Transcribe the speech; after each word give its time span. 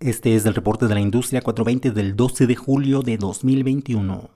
Este 0.00 0.36
es 0.36 0.46
el 0.46 0.54
reporte 0.54 0.86
de 0.86 0.94
la 0.94 1.00
industria 1.00 1.40
420 1.40 1.90
del 1.90 2.14
12 2.14 2.46
de 2.46 2.54
julio 2.54 3.02
de 3.02 3.16
2021. 3.16 4.30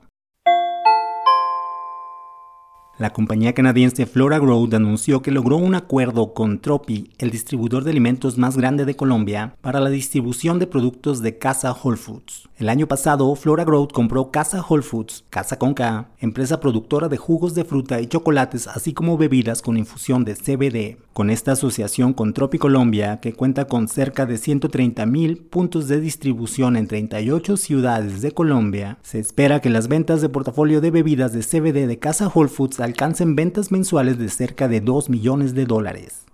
La 2.98 3.12
compañía 3.12 3.54
canadiense 3.54 4.06
Flora 4.06 4.40
Growth 4.40 4.75
anunció 4.75 5.22
que 5.22 5.30
logró 5.30 5.58
un 5.58 5.76
acuerdo 5.76 6.34
con 6.34 6.58
Tropi, 6.58 7.12
el 7.18 7.30
distribuidor 7.30 7.84
de 7.84 7.92
alimentos 7.92 8.38
más 8.38 8.56
grande 8.56 8.84
de 8.84 8.96
Colombia, 8.96 9.54
para 9.61 9.79
la 9.79 9.90
distribución 9.90 10.59
de 10.59 10.66
productos 10.66 11.23
de 11.23 11.39
Casa 11.39 11.73
Whole 11.73 11.97
Foods. 11.97 12.49
El 12.63 12.69
año 12.69 12.87
pasado, 12.87 13.35
Flora 13.35 13.65
Growth 13.65 13.91
compró 13.91 14.31
Casa 14.31 14.65
Whole 14.65 14.85
Foods, 14.85 15.25
Casa 15.31 15.59
Conca, 15.59 16.11
empresa 16.21 16.61
productora 16.61 17.09
de 17.09 17.17
jugos 17.17 17.57
de 17.57 17.65
fruta 17.65 18.01
y 18.01 18.07
chocolates, 18.07 18.69
así 18.69 18.93
como 18.93 19.19
bebidas 19.19 19.62
con 19.62 19.77
infusión 19.77 20.25
de 20.25 20.37
CBD. 20.37 20.97
Con 21.12 21.30
esta 21.30 21.51
asociación 21.51 22.12
con 22.12 22.33
Tropi 22.33 22.59
Colombia, 22.59 23.19
que 23.19 23.33
cuenta 23.33 23.65
con 23.65 23.89
cerca 23.89 24.27
de 24.27 24.39
130 24.39 25.05
mil 25.07 25.39
puntos 25.39 25.89
de 25.89 26.01
distribución 26.01 26.77
en 26.77 26.87
38 26.87 27.56
ciudades 27.56 28.23
de 28.23 28.30
Colombia, 28.30 28.98
se 29.03 29.19
espera 29.19 29.59
que 29.59 29.69
las 29.69 29.89
ventas 29.89 30.20
de 30.20 30.29
portafolio 30.29 30.81
de 30.81 30.92
bebidas 30.92 31.33
de 31.33 31.41
CBD 31.41 31.89
de 31.89 31.98
Casa 31.98 32.31
Whole 32.33 32.48
Foods 32.48 32.79
alcancen 32.79 33.34
ventas 33.34 33.73
mensuales 33.73 34.20
de 34.20 34.29
cerca 34.29 34.69
de 34.69 34.81
2 34.81 35.11
millones 35.11 35.55
de 35.55 35.67
dólares. 35.67 36.27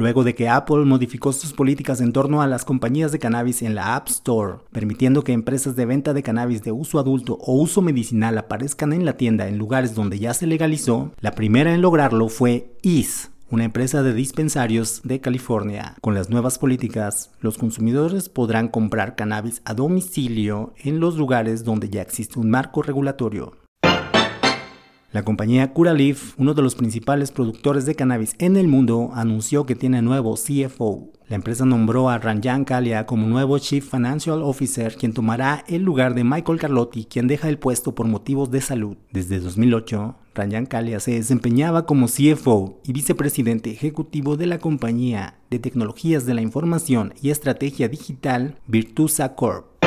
Luego 0.00 0.24
de 0.24 0.34
que 0.34 0.48
Apple 0.48 0.86
modificó 0.86 1.30
sus 1.30 1.52
políticas 1.52 2.00
en 2.00 2.14
torno 2.14 2.40
a 2.40 2.46
las 2.46 2.64
compañías 2.64 3.12
de 3.12 3.18
cannabis 3.18 3.60
en 3.60 3.74
la 3.74 3.96
App 3.96 4.08
Store, 4.08 4.60
permitiendo 4.72 5.22
que 5.22 5.34
empresas 5.34 5.76
de 5.76 5.84
venta 5.84 6.14
de 6.14 6.22
cannabis 6.22 6.62
de 6.62 6.72
uso 6.72 6.98
adulto 6.98 7.36
o 7.38 7.52
uso 7.52 7.82
medicinal 7.82 8.38
aparezcan 8.38 8.94
en 8.94 9.04
la 9.04 9.18
tienda 9.18 9.46
en 9.46 9.58
lugares 9.58 9.94
donde 9.94 10.18
ya 10.18 10.32
se 10.32 10.46
legalizó, 10.46 11.12
la 11.20 11.32
primera 11.32 11.74
en 11.74 11.82
lograrlo 11.82 12.30
fue 12.30 12.78
Ease, 12.82 13.28
una 13.50 13.64
empresa 13.64 14.02
de 14.02 14.14
dispensarios 14.14 15.02
de 15.04 15.20
California. 15.20 15.96
Con 16.00 16.14
las 16.14 16.30
nuevas 16.30 16.58
políticas, 16.58 17.32
los 17.40 17.58
consumidores 17.58 18.30
podrán 18.30 18.68
comprar 18.68 19.16
cannabis 19.16 19.60
a 19.66 19.74
domicilio 19.74 20.72
en 20.82 20.98
los 20.98 21.18
lugares 21.18 21.62
donde 21.62 21.90
ya 21.90 22.00
existe 22.00 22.38
un 22.38 22.48
marco 22.48 22.80
regulatorio. 22.80 23.59
La 25.12 25.24
compañía 25.24 25.72
Curaleaf, 25.72 26.38
uno 26.38 26.54
de 26.54 26.62
los 26.62 26.76
principales 26.76 27.32
productores 27.32 27.84
de 27.84 27.96
cannabis 27.96 28.36
en 28.38 28.56
el 28.56 28.68
mundo, 28.68 29.10
anunció 29.12 29.66
que 29.66 29.74
tiene 29.74 30.02
nuevo 30.02 30.36
CFO. 30.36 31.10
La 31.26 31.34
empresa 31.34 31.64
nombró 31.64 32.08
a 32.08 32.18
Ranjan 32.18 32.64
Kalia 32.64 33.06
como 33.06 33.26
nuevo 33.26 33.58
Chief 33.58 33.84
Financial 33.84 34.40
Officer, 34.40 34.94
quien 34.94 35.12
tomará 35.12 35.64
el 35.66 35.82
lugar 35.82 36.14
de 36.14 36.22
Michael 36.22 36.60
Carlotti, 36.60 37.06
quien 37.06 37.26
deja 37.26 37.48
el 37.48 37.58
puesto 37.58 37.92
por 37.92 38.06
motivos 38.06 38.52
de 38.52 38.60
salud. 38.60 38.98
Desde 39.10 39.40
2008, 39.40 40.14
Ranjan 40.32 40.66
Kalia 40.66 41.00
se 41.00 41.12
desempeñaba 41.12 41.86
como 41.86 42.06
CFO 42.06 42.80
y 42.84 42.92
vicepresidente 42.92 43.72
ejecutivo 43.72 44.36
de 44.36 44.46
la 44.46 44.58
compañía 44.58 45.38
de 45.50 45.58
tecnologías 45.58 46.24
de 46.24 46.34
la 46.34 46.42
información 46.42 47.14
y 47.20 47.30
estrategia 47.30 47.88
digital 47.88 48.58
Virtusa 48.68 49.34
Corp. 49.34 49.79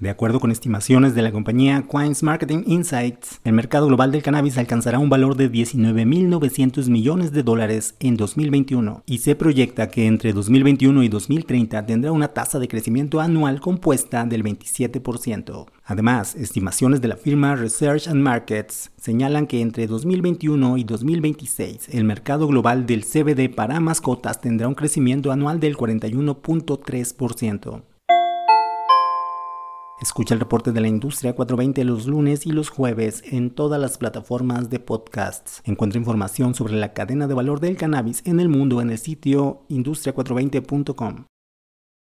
De 0.00 0.10
acuerdo 0.10 0.38
con 0.38 0.52
estimaciones 0.52 1.16
de 1.16 1.22
la 1.22 1.32
compañía 1.32 1.84
Quines 1.90 2.22
Marketing 2.22 2.62
Insights, 2.66 3.40
el 3.42 3.52
mercado 3.52 3.88
global 3.88 4.12
del 4.12 4.22
cannabis 4.22 4.56
alcanzará 4.56 5.00
un 5.00 5.10
valor 5.10 5.34
de 5.34 5.50
19.900 5.50 6.88
millones 6.88 7.32
de 7.32 7.42
dólares 7.42 7.96
en 7.98 8.16
2021 8.16 9.02
y 9.06 9.18
se 9.18 9.34
proyecta 9.34 9.88
que 9.88 10.06
entre 10.06 10.32
2021 10.32 11.02
y 11.02 11.08
2030 11.08 11.84
tendrá 11.84 12.12
una 12.12 12.28
tasa 12.28 12.60
de 12.60 12.68
crecimiento 12.68 13.18
anual 13.18 13.60
compuesta 13.60 14.24
del 14.24 14.44
27%. 14.44 15.66
Además, 15.84 16.36
estimaciones 16.36 17.00
de 17.00 17.08
la 17.08 17.16
firma 17.16 17.56
Research 17.56 18.06
and 18.06 18.22
Markets 18.22 18.92
señalan 18.98 19.48
que 19.48 19.60
entre 19.60 19.88
2021 19.88 20.78
y 20.78 20.84
2026 20.84 21.88
el 21.88 22.04
mercado 22.04 22.46
global 22.46 22.86
del 22.86 23.04
CBD 23.04 23.52
para 23.52 23.80
mascotas 23.80 24.40
tendrá 24.40 24.68
un 24.68 24.76
crecimiento 24.76 25.32
anual 25.32 25.58
del 25.58 25.76
41.3%. 25.76 27.82
Escucha 30.00 30.34
el 30.34 30.40
reporte 30.40 30.70
de 30.70 30.80
la 30.80 30.86
industria 30.86 31.34
420 31.34 31.82
los 31.84 32.06
lunes 32.06 32.46
y 32.46 32.52
los 32.52 32.68
jueves 32.68 33.22
en 33.26 33.50
todas 33.50 33.80
las 33.80 33.98
plataformas 33.98 34.70
de 34.70 34.78
podcasts. 34.78 35.60
Encuentra 35.64 35.98
información 35.98 36.54
sobre 36.54 36.74
la 36.74 36.92
cadena 36.92 37.26
de 37.26 37.34
valor 37.34 37.58
del 37.58 37.76
cannabis 37.76 38.22
en 38.24 38.38
el 38.38 38.48
mundo 38.48 38.80
en 38.80 38.90
el 38.90 38.98
sitio 38.98 39.62
industria420.com. 39.68 41.24